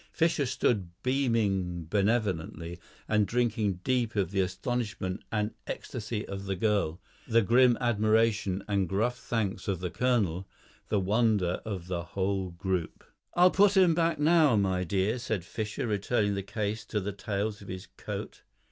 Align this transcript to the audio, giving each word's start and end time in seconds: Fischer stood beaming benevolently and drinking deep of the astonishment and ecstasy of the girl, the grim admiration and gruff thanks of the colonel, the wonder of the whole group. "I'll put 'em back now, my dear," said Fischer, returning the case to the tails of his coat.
Fischer 0.11 0.47
stood 0.47 0.89
beaming 1.03 1.85
benevolently 1.85 2.79
and 3.07 3.27
drinking 3.27 3.81
deep 3.83 4.15
of 4.15 4.31
the 4.31 4.39
astonishment 4.41 5.23
and 5.31 5.51
ecstasy 5.67 6.27
of 6.27 6.45
the 6.45 6.55
girl, 6.55 6.99
the 7.27 7.43
grim 7.43 7.77
admiration 7.79 8.63
and 8.67 8.89
gruff 8.89 9.19
thanks 9.19 9.67
of 9.67 9.79
the 9.79 9.91
colonel, 9.91 10.47
the 10.89 10.99
wonder 10.99 11.61
of 11.65 11.85
the 11.85 12.01
whole 12.03 12.49
group. 12.49 13.03
"I'll 13.35 13.51
put 13.51 13.77
'em 13.77 13.93
back 13.93 14.17
now, 14.17 14.55
my 14.55 14.83
dear," 14.83 15.19
said 15.19 15.45
Fischer, 15.45 15.85
returning 15.85 16.33
the 16.33 16.41
case 16.41 16.83
to 16.85 16.99
the 16.99 17.11
tails 17.13 17.61
of 17.61 17.67
his 17.67 17.85
coat. 17.97 18.41